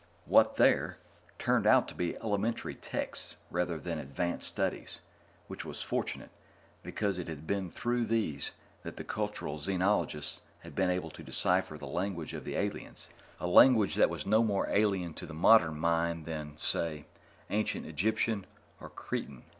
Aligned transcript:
What 0.25 0.55
there 0.55 0.97
were 0.97 1.33
turned 1.37 1.67
out 1.67 1.87
to 1.89 1.93
be 1.93 2.17
elementary 2.17 2.73
texts 2.73 3.35
rather 3.51 3.77
than 3.77 3.99
advanced 3.99 4.47
studies 4.47 4.99
which 5.47 5.63
was 5.63 5.83
fortunate, 5.83 6.31
because 6.81 7.19
it 7.19 7.27
had 7.27 7.45
been 7.45 7.69
through 7.69 8.05
these 8.05 8.49
that 8.81 8.97
the 8.97 9.03
cultural 9.03 9.59
xenologists 9.59 10.41
had 10.61 10.73
been 10.73 10.89
able 10.89 11.11
to 11.11 11.21
decipher 11.23 11.77
the 11.77 11.85
language 11.85 12.33
of 12.33 12.45
the 12.45 12.55
aliens, 12.55 13.11
a 13.39 13.45
language 13.45 13.93
that 13.93 14.09
was 14.09 14.25
no 14.25 14.41
more 14.41 14.67
alien 14.71 15.13
to 15.13 15.27
the 15.27 15.35
modern 15.35 15.77
mind 15.79 16.25
than, 16.25 16.57
say, 16.57 17.05
ancient 17.51 17.85
Egyptian 17.85 18.47
or 18.79 18.89
Cretan. 18.89 19.43